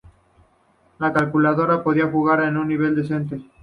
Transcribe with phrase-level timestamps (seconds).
[0.97, 3.39] La calculadora podía jugar en un nivel decente.